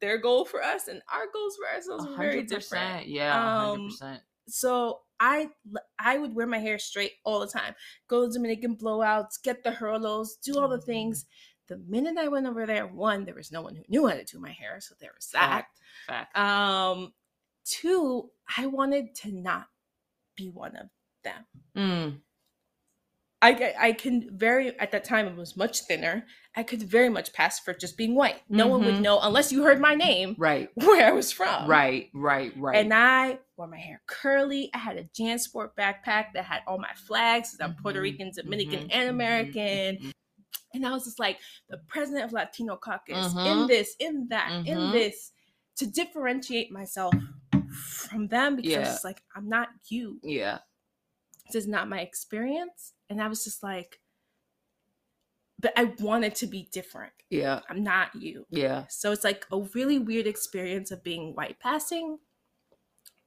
[0.00, 3.06] their goal for us and our goals for ourselves A were very different.
[3.06, 4.20] Yeah, hundred Um, percent.
[4.48, 5.48] so I
[5.98, 7.74] I would wear my hair straight all the time.
[8.08, 11.26] Go to Dominican blowouts, get the hurlos, do all the things.
[11.68, 14.24] The minute I went over there, one, there was no one who knew how to
[14.24, 15.66] do my hair, so there was that.
[16.06, 16.34] Fact.
[16.34, 16.36] Fact.
[16.36, 17.12] Um,
[17.64, 19.66] two, I wanted to not
[20.36, 20.88] be one of
[21.24, 21.44] them.
[21.76, 22.20] Mm,
[23.40, 26.26] I I- can very at that time it was much thinner.
[26.56, 28.40] I could very much pass for just being white.
[28.48, 29.00] No one would Mhm.
[29.00, 30.68] know unless you heard my name right.
[30.74, 31.68] where I was from.
[31.68, 32.10] Right.
[32.12, 32.52] Right.
[32.56, 32.76] Right.
[32.76, 34.70] And I wore my hair curly.
[34.74, 37.56] I had a JanSport backpack that had all my flags.
[37.60, 40.12] I'm Puerto Mhm, Rican, Dominican, mhm, and mhm, American.
[40.74, 43.46] And I was just like the president of Latino Caucus Mhm.
[43.62, 44.92] in this, in that, in Mhm.
[44.92, 45.32] this,
[45.76, 47.14] to differentiate myself
[48.08, 48.92] from them because I was Yeah.
[48.92, 50.20] just like, I'm not you.
[50.22, 50.58] Yeah.
[51.46, 52.94] This is not my experience.
[53.10, 54.00] And I was just like,
[55.58, 57.12] but I wanted to be different.
[57.30, 57.60] Yeah.
[57.68, 58.46] I'm not you.
[58.50, 58.86] Yeah.
[58.88, 62.18] So it's like a really weird experience of being white passing,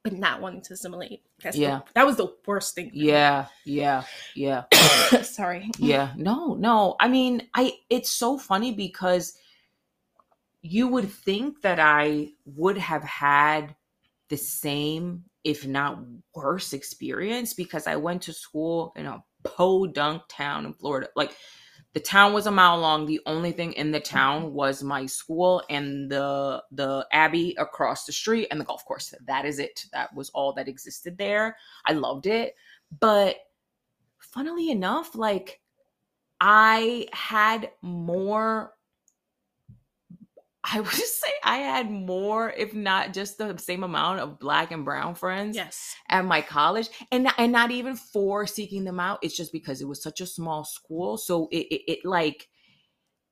[0.05, 1.23] but not wanting to assimilate.
[1.41, 1.79] That's the- Yeah.
[1.95, 2.91] that was the worst thing.
[2.93, 3.07] me.
[3.07, 3.47] Yeah.
[3.65, 4.03] Yeah.
[4.35, 4.65] Yeah.
[5.23, 5.71] Sorry.
[5.79, 9.33] yeah no no i mean i it's so funny because
[10.61, 13.75] you would think that i would have had
[14.29, 15.99] the same if not
[16.35, 21.35] worse experience because i went to school in a po dunk town in florida like
[21.95, 23.05] the town was a mile long.
[23.05, 28.11] The only thing in the town was my school and the the abbey across the
[28.11, 29.13] street and the golf course.
[29.25, 29.85] That is it.
[29.93, 31.55] That was all that existed there.
[31.85, 32.55] I loved it.
[32.99, 33.37] But
[34.19, 35.61] funnily enough, like
[36.41, 38.73] I had more,
[40.71, 44.83] I would say I had more, if not just the same amount of black and
[44.83, 45.95] brown friends Yes.
[46.09, 49.19] at my college, and and not even for seeking them out.
[49.21, 52.47] It's just because it was such a small school, so it it, it like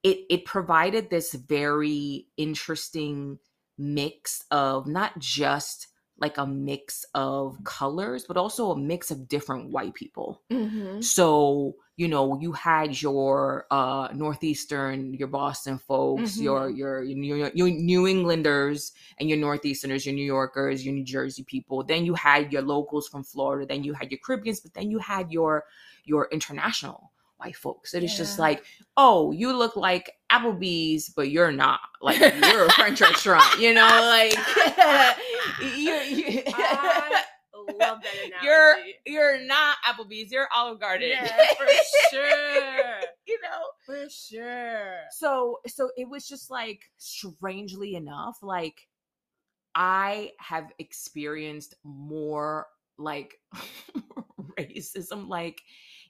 [0.04, 3.40] it it provided this very interesting
[3.78, 5.88] mix of not just
[6.26, 10.42] like a mix of colors, but also a mix of different white people.
[10.50, 11.02] Mm-hmm.
[11.02, 16.44] So, you know, you had your uh northeastern, your Boston folks, Mhm.
[16.48, 21.44] your your your, your New Englanders and your northeasterners, your New Yorkers, your New Jersey
[21.54, 21.78] people.
[21.84, 25.00] Then you had your locals from Florida, then you had your Caribbeans, but then you
[25.00, 25.66] had your
[26.06, 27.13] your international
[27.44, 27.94] white folks.
[27.94, 28.64] And it's just like,
[28.98, 31.80] "Oh, you look like Applebee's, but you're not.
[32.02, 34.34] Like you're a French restaurant, you know, like
[35.62, 37.24] you, you I
[37.80, 38.44] love that analogy.
[38.44, 38.76] you're
[39.06, 41.10] you're not Applebee's, you're Olive Garden.
[41.12, 41.28] yeah,
[41.58, 41.68] for
[42.12, 42.96] sure.
[43.26, 43.62] you know.
[43.86, 44.96] For sure.
[45.12, 48.88] So so it was just like strangely enough, like
[49.76, 53.40] I have experienced more like
[54.60, 55.62] racism like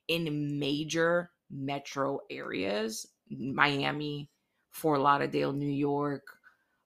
[0.08, 4.30] in major metro areas, Miami,
[4.72, 6.24] Fort Lauderdale, New York,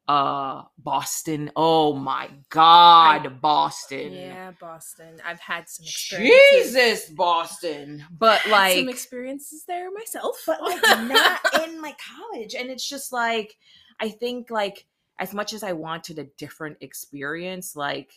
[0.08, 1.52] uh Boston.
[1.56, 4.14] Oh my god, Boston.
[4.14, 5.20] Yeah, Boston.
[5.26, 6.74] I've had some experiences.
[6.74, 8.06] Jesus, Boston.
[8.18, 10.42] But like some experiences there myself.
[10.48, 13.58] but like not in my college and it's just like
[14.00, 14.86] i think like
[15.20, 18.12] as much as i wanted a different experience like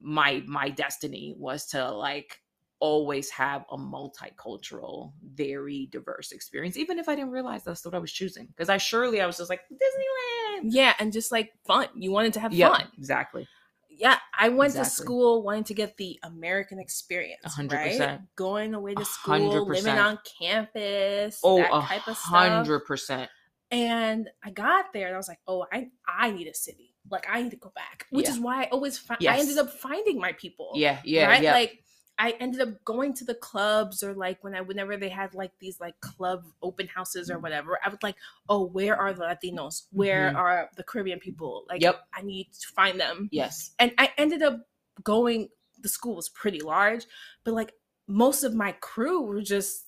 [0.00, 2.40] my my destiny was to like
[2.78, 7.98] always have a multicultural very diverse experience even if i didn't realize that's what i
[7.98, 11.86] was choosing because i surely i was just like disneyland yeah, and just like fun.
[11.94, 12.88] You wanted to have yeah fun.
[12.96, 13.46] exactly
[13.90, 17.42] Yeah, I went to school wanting to get the American experience.
[17.44, 18.20] A hundred right?
[18.36, 22.30] Going away to school, living on campus, oh that type of stuff.
[22.30, 23.30] hundred percent
[23.70, 26.94] And I got there and I was like, oh, I I need a city.
[27.10, 28.06] Like I need to go back.
[28.10, 28.32] Which Yeah.
[28.32, 30.72] is why I always find I ended up finding my people.
[30.74, 31.42] yeah yeah right?
[31.42, 31.82] yeah Like
[32.18, 35.52] I ended up going to the clubs or like when I whenever they had like
[35.58, 37.34] these like club open houses Mm.
[37.34, 38.16] or whatever, I was like,
[38.48, 39.86] oh, where are the Latinos?
[39.92, 40.36] Where Mhm.
[40.36, 41.64] are the Caribbean people?
[41.68, 42.06] Like Yep.
[42.14, 43.28] I need to find them.
[43.32, 44.66] yes And I ended up
[45.02, 47.04] going the school was pretty large,
[47.44, 47.74] but like
[48.08, 49.84] most of my crew were just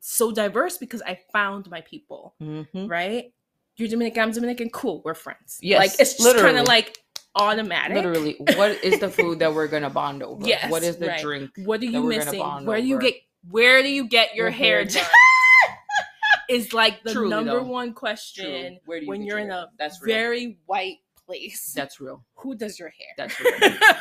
[0.00, 2.88] so diverse because I found my people, Mhm.
[2.88, 3.32] right?
[3.76, 5.58] You're Dominican, I'm Dominican, cool, we're friends.
[5.60, 6.98] Yes, Like it's just kind of like
[7.34, 7.94] automatic.
[7.96, 11.20] literally what is the food that we're gonna bond over Yes, what is the right.
[11.22, 12.40] drink What are you missing?
[12.64, 13.02] Where do you over.
[13.02, 13.14] get
[13.50, 15.04] where do you get your, Your hair hair done?
[16.48, 17.62] is like the Truly, number though.
[17.64, 19.68] one question Where you when you're your in a?
[19.78, 20.14] That's real.
[20.14, 21.72] very white place.
[21.76, 23.08] that's real Who does your hair?
[23.16, 23.52] That's real.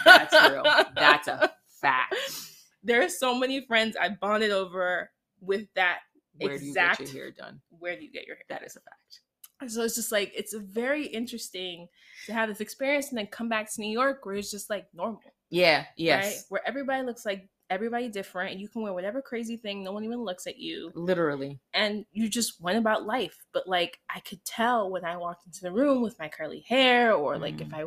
[0.05, 0.63] That's real.
[0.95, 2.15] That's a fact.
[2.83, 5.11] there are so many friends I bonded over
[5.41, 5.99] with that.
[6.39, 7.61] Where Exact- do you get your hair done?
[7.69, 8.45] Where do you get your hair?
[8.49, 9.21] That is a fact.
[9.67, 11.87] So it's just like it's very interesting
[12.27, 14.85] to have this experience and then come back to New York where it's just like
[14.93, 15.21] normal.
[15.49, 15.77] Yeah.
[15.79, 15.87] Right?
[15.97, 16.45] Yes.
[16.49, 20.03] Where everybody looks like everybody different and you can wear whatever crazy thing, no one
[20.03, 20.91] even looks at you.
[20.95, 21.59] Literally.
[21.73, 23.45] and you just went about life.
[23.51, 27.13] But like I could tell when I walked into the room with my curly hair,
[27.13, 27.73] or like if Mm.
[27.73, 27.85] I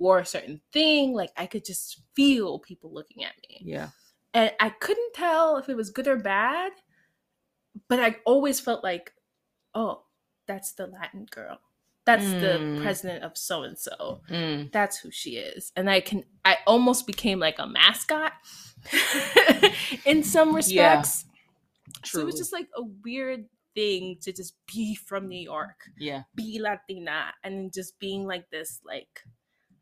[0.00, 3.60] wore a certain thing, like I could just feel people looking at me.
[3.64, 3.90] Yeah.
[4.34, 6.72] And I couldn't tell if it was good or bad,
[7.88, 9.12] but I always felt like,
[9.74, 10.03] oh,
[10.46, 11.58] that's the Latin girl.
[12.06, 12.82] That's the Mm.
[12.82, 14.20] president of so and so.
[14.72, 15.72] That's who she is.
[15.74, 18.32] And I can I almost became like a mascot
[20.04, 21.24] in some respects.
[22.04, 26.22] So it was just like a weird thing to just be from New York, Yeah.
[26.34, 29.22] be Latina, and then just being like this, like,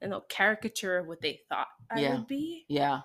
[0.01, 2.15] you know, caricature of what they thought I Yeah.
[2.17, 3.01] would be, Yeah.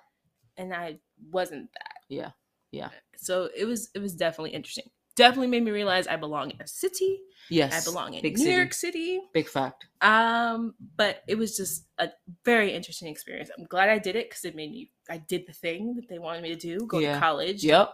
[0.57, 0.99] and I
[1.31, 1.97] wasn't that.
[2.07, 2.31] Yeah.
[2.71, 2.89] Yeah.
[3.15, 4.89] So it was it was definitely interesting.
[5.17, 7.19] Definitely made me realize I belong in a city.
[7.49, 7.85] Yes.
[7.87, 8.55] I belong in Big New city.
[8.55, 9.19] York City.
[9.33, 9.87] Big fact.
[10.01, 12.09] Um, but it was just a
[12.45, 13.49] very interesting experience.
[13.57, 14.91] I'm glad I did it because it made me.
[15.09, 16.85] I did the thing that they wanted me to do.
[16.87, 17.15] Go Yeah.
[17.15, 17.63] to college.
[17.63, 17.93] Yep.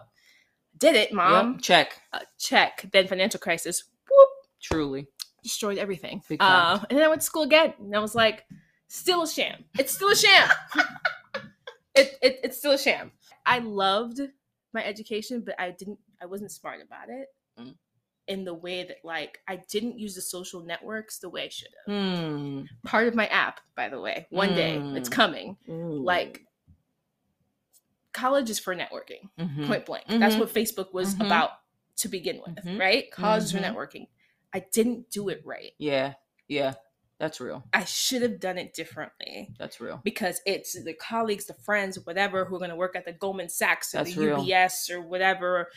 [0.76, 1.52] Did it, mom?
[1.54, 1.62] Yep.
[1.62, 2.00] Check.
[2.12, 2.84] Uh, check.
[2.92, 3.84] Then financial crisis.
[4.10, 4.28] Whoop.
[4.60, 5.08] Truly.
[5.42, 6.22] destroyed everything.
[6.28, 6.86] Big Uh, fact.
[6.90, 8.44] and then I went to school again, and I was like,
[8.88, 9.62] still a sham.
[9.78, 10.48] It's still a sham.
[11.94, 13.12] it, it it's still a sham.
[13.46, 14.20] I loved
[14.72, 15.98] my education, but I didn't.
[16.20, 17.28] I wasn't smart about it.
[17.58, 17.74] Mm.
[18.26, 21.68] In the way that, like, I didn't use the social networks the way I should
[21.86, 21.94] have.
[21.94, 22.62] Hmm.
[22.82, 25.12] Part of my app, by the way, one day it's Mm.
[25.12, 25.56] coming.
[25.66, 26.46] Like,
[28.12, 29.28] college is for networking.
[29.38, 29.66] Mhm.
[29.66, 30.04] Point blank.
[30.08, 30.40] That's Mhm.
[30.40, 31.26] what Facebook was Mhm.
[31.26, 31.50] about
[31.96, 32.78] to begin with, Mhm.
[32.80, 33.10] right?
[33.10, 33.74] College is for Mhm.
[33.74, 34.08] networking.
[34.52, 35.72] I didn't do it right.
[35.78, 36.14] Yeah.
[36.48, 36.74] Yeah.
[37.18, 37.64] That's real.
[37.72, 40.00] I should have done it differently That's real.
[40.02, 43.48] because it's the colleagues, the friends, whatever, who are going to work at the Goldman
[43.48, 44.38] Sachs or That's the real.
[44.44, 45.70] UBS or whatever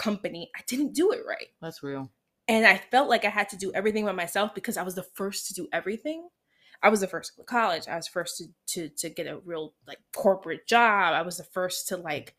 [0.00, 0.50] company.
[0.56, 1.48] I didn't do it right.
[1.62, 2.10] That's real.
[2.48, 5.06] and I felt like I had to do everything by myself because I was the
[5.14, 6.28] first to do everything.
[6.82, 7.86] I was the first to college.
[7.88, 11.14] I was first to to to get a real like corporate job.
[11.14, 12.34] I was the first to like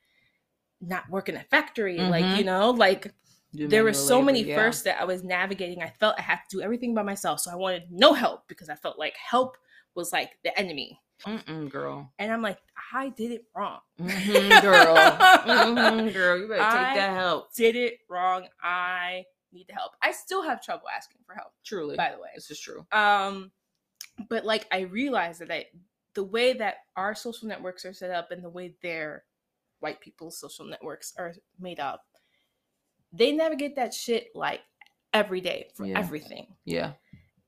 [0.81, 1.97] not work in a factory.
[1.99, 2.37] Like, Mhm.
[2.39, 3.13] you know, like
[3.53, 4.55] Do there were so labor, many yeah.
[4.55, 5.83] firsts that I was navigating.
[5.83, 7.39] I felt I had to do everything by myself.
[7.41, 9.57] So I wanted no help because I felt like help
[9.93, 10.99] was like the enemy.
[11.25, 12.11] Mm-mm, girl.
[12.19, 12.57] And I'm like,
[12.93, 13.79] I did it wrong.
[13.99, 14.95] Mhm, girl.
[14.95, 17.53] Mhm, girl, you better take I- that help.
[17.53, 18.47] Did it wrong.
[18.61, 19.91] I need the help.
[20.01, 21.95] I still have trouble asking for help, Truly.
[21.97, 22.29] by the way.
[22.35, 22.85] This is true.
[22.91, 23.51] Um,
[24.29, 25.65] but like I realized that I,
[26.15, 29.23] the way that our social networks are set up and the way their
[29.79, 32.03] white people's social networks are made up,
[33.13, 34.61] they navigate that shit like
[35.13, 35.99] every day for Yeah.
[35.99, 36.47] everything.
[36.65, 36.93] Yeah.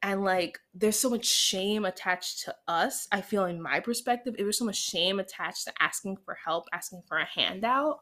[0.03, 3.07] And like there's so much shame attached to us.
[3.11, 6.65] I feel in my perspective, it was so much shame attached to asking for help,
[6.73, 8.01] asking for a handout.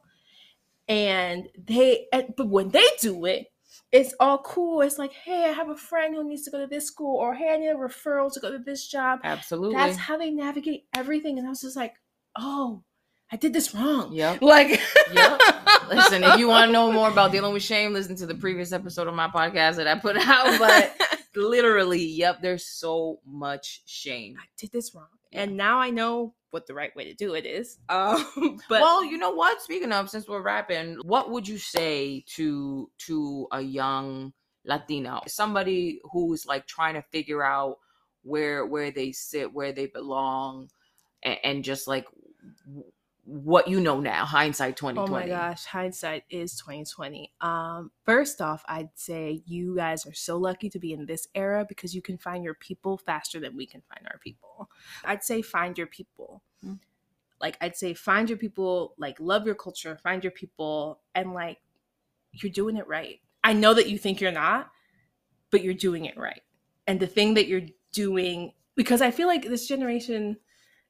[0.87, 3.45] And they but when they do it,
[3.91, 4.81] it's all cool.
[4.81, 7.35] It's like, hey, I have a friend who needs to go to this school, or
[7.35, 9.19] hey, I need a referral to go to this job.
[9.23, 9.75] Absolutely.
[9.75, 11.37] That's how they navigate everything.
[11.37, 11.93] And I was just like,
[12.35, 12.83] oh,
[13.31, 14.11] I did this wrong.
[14.11, 14.41] Yep.
[14.41, 14.81] Like,
[15.13, 15.41] Yep.
[15.89, 18.71] Listen, if you want to know more about dealing with shame, listen to the previous
[18.71, 20.59] episode of my podcast that I put out.
[20.59, 20.95] But
[21.35, 24.35] literally, yep, there's so much shame.
[24.39, 25.07] I did this wrong.
[25.31, 25.43] Yeah.
[25.43, 27.77] And now I know what the right way to do it is.
[27.89, 29.61] Um, but well, you know what?
[29.61, 34.33] Speaking of, since we're rapping, what would you say to to a young
[34.65, 37.77] Latina, somebody who's like trying to figure out
[38.23, 40.69] where where they sit, where they belong,
[41.23, 42.05] and, and just like
[43.23, 45.29] what you know now, hindsight twenty Oh twenty.
[45.29, 47.31] my gosh, hindsight is 2020.
[47.41, 51.65] Um, first off, I'd say you guys are so lucky to be in this era
[51.67, 54.69] because you can find your people faster than we can find our people.
[55.05, 56.41] I'd say find your people.
[56.65, 56.79] Mm.
[57.39, 61.59] Like I'd say find your people, like love your culture, find your people, and like
[62.31, 63.19] you're doing it right.
[63.43, 64.71] I know that you think you're not,
[65.51, 66.41] but you're doing it right.
[66.87, 70.37] And the thing that you're doing, because I feel like this generation,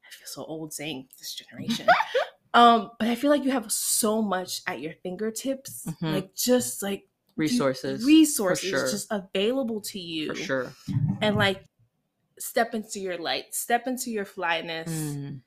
[0.06, 1.88] I feel so old saying this generation.
[2.54, 6.14] um, but I feel like you have so much at your fingertips, Mhm.
[6.14, 8.90] like just like Resources, resources sure.
[8.92, 10.74] just available to you, for sure.
[11.22, 11.64] and like
[12.38, 15.42] step into your light, step into your flyness, Mm.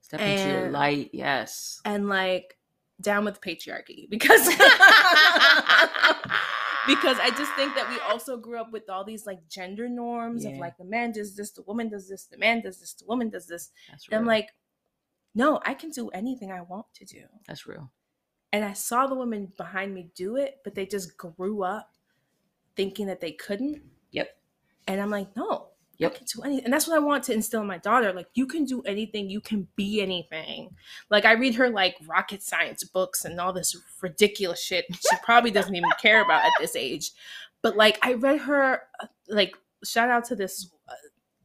[0.00, 1.80] Step into your light, yes.
[1.84, 2.56] and like
[3.00, 4.48] down with patriarchy because
[6.86, 10.44] because I just think that we also grew up with all these like gender norms
[10.46, 13.04] of like the man does this, the woman does this, the man does this, the
[13.06, 13.70] woman does this.
[13.90, 14.48] That's And I'm like,
[15.34, 17.22] no, I can do anything I want to do.
[17.46, 17.90] That's real.
[18.52, 21.90] And I saw the women behind me do it, but they just grew up
[22.76, 23.82] thinking that they couldn't.
[24.12, 24.30] Yep.
[24.86, 26.12] And I'm like, no, Yep.
[26.12, 26.64] I can do anything.
[26.64, 28.12] And that's what I want to instill in my daughter.
[28.12, 30.70] Like, you can do anything, you can be anything.
[31.10, 35.50] Like, I read her like rocket science books and all this ridiculous shit she probably
[35.50, 37.10] doesn't even care about at this age.
[37.62, 40.70] But like, I read her, uh, like, shout out to this.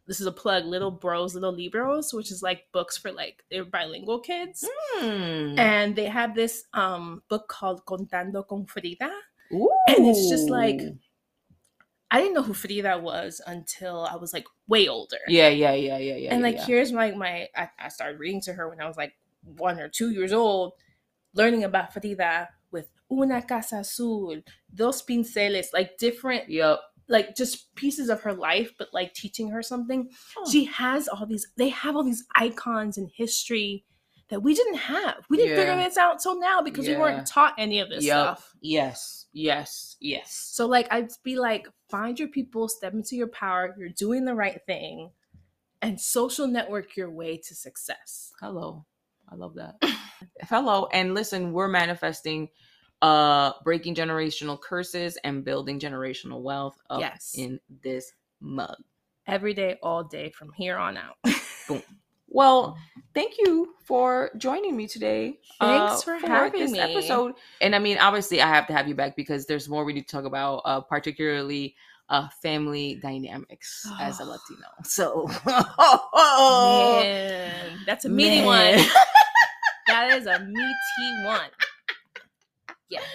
[0.05, 3.63] This is a plug, Little Bros, Little Libros, which is like books for like they're
[3.65, 4.67] bilingual kids
[4.99, 5.57] Mm.
[5.57, 9.09] and they have this um book called Contando con Frida.
[9.51, 10.81] and it's just like-
[12.11, 15.17] I didn't know who Frida was until I was like way older.
[15.27, 16.33] yeah, yeah, yeah, yeah, yeah.
[16.33, 16.65] and like yeah.
[16.65, 19.13] here's my my I, I started reading to her when I was like
[19.43, 20.73] one or two years old,
[21.33, 24.41] learning about Frida with Una Casa Azul,
[24.73, 26.79] Dos Pinceles, like different Yep.
[27.09, 30.09] Like just pieces of her life, but like teaching her something.
[30.37, 30.49] Oh.
[30.49, 33.85] She has all these, they have all these icons in history
[34.29, 35.25] that we didn't have.
[35.29, 38.13] We didn't figure this out till now because we weren't taught any of this Yep.
[38.13, 38.53] stuff.
[38.61, 39.27] Yes.
[39.33, 39.97] Yes.
[39.99, 40.31] Yes.
[40.33, 44.33] So like I'd be like, find your people, step into your power, you're doing the
[44.33, 45.11] right thing,
[45.81, 48.31] and social network your way to success.
[48.39, 48.85] Hello.
[49.29, 49.75] I love that.
[50.41, 50.87] Hello.
[50.93, 52.49] And listen, we're manifesting
[53.03, 57.35] uh breaking generational curses and building generational wealth up Yes.
[57.37, 58.77] in this mug.
[59.27, 61.17] Every day, all day from here on out.
[61.67, 61.83] boom
[62.29, 62.77] Well,
[63.13, 65.39] thank you for joining me today.
[65.59, 66.79] uh, Thanks for having me.
[66.79, 67.33] episode.
[67.61, 70.07] And I mean, obviously, I have to have you back because there's more we need
[70.07, 71.75] to talk about, uh, particularly
[72.09, 74.67] uh, family dynamics as a Latino.
[74.83, 75.29] So,
[76.63, 78.77] Man, that's a meaty Man.
[78.79, 78.85] one.
[79.87, 81.49] that is a meaty one.
[82.93, 83.01] Yeah.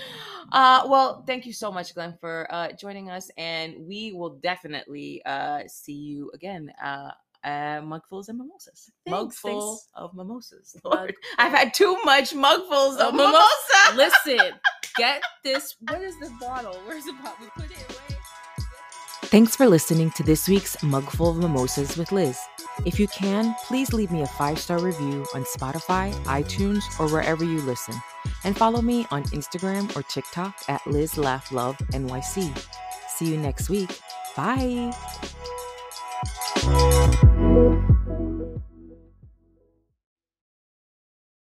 [0.51, 5.21] Uh, well, thank you so much, Glenn, for uh, joining us, and we will definitely
[5.27, 6.73] uh, see you again.
[6.83, 7.11] Uh,
[7.45, 8.91] uh, mugfuls and mimosas.
[9.05, 9.88] Thanks, Mugful thanks.
[9.95, 10.75] of mimosas.
[10.85, 13.95] Mug- I've had too much mugfuls of Of mimo- mimosa.
[13.95, 14.55] Listen,
[14.97, 15.76] get this.
[15.87, 16.79] What is the bottle?
[16.87, 17.35] Where's the bottle?
[17.43, 18.07] We put it away.
[19.31, 22.41] Thanks for listening to this week's Mugful of Mimosas with Liz.
[22.87, 27.45] If you can, please leave me a five star review on Spotify, iTunes, or wherever
[27.45, 27.95] you listen.
[28.45, 32.59] And follow me on Instagram or TikTok at Liz Laugh Love NYC.
[33.16, 34.01] See you next week.
[34.35, 34.95] Bye.